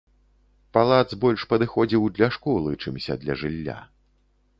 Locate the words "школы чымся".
2.37-3.19